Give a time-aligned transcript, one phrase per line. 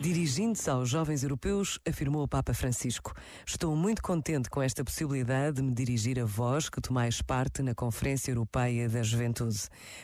[0.00, 3.12] Dirigindo-se aos jovens europeus, afirmou o Papa Francisco:
[3.44, 7.74] Estou muito contente com esta possibilidade de me dirigir a vós que tomais parte na
[7.74, 9.58] Conferência Europeia da Juventude.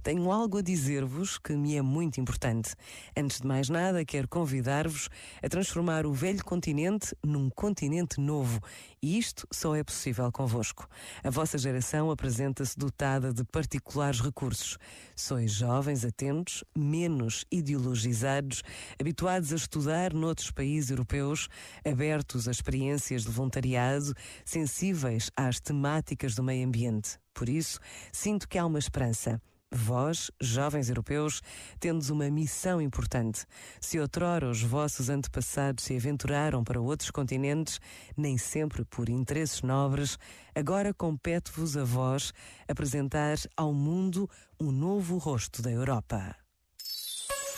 [0.00, 2.76] Tenho algo a dizer-vos que me é muito importante.
[3.16, 5.08] Antes de mais nada, quero convidar-vos
[5.42, 8.60] a transformar o velho continente num continente novo,
[9.02, 10.86] e isto só é possível convosco.
[11.24, 14.78] A vossa geração apresenta-se dotada de particulares recursos.
[15.16, 18.62] Sois jovens atentos, menos ideologizados,
[19.00, 21.48] habituados a estudar estudar noutros países europeus,
[21.82, 24.12] abertos a experiências de voluntariado,
[24.44, 27.18] sensíveis às temáticas do meio ambiente.
[27.32, 27.80] Por isso,
[28.12, 29.40] sinto que há uma esperança.
[29.72, 31.40] Vós, jovens europeus,
[31.78, 33.46] tendes uma missão importante.
[33.80, 37.80] Se outrora os vossos antepassados se aventuraram para outros continentes,
[38.14, 40.18] nem sempre por interesses nobres,
[40.54, 42.34] agora compete-vos a vós
[42.68, 44.28] apresentar ao mundo
[44.60, 46.36] um novo rosto da Europa.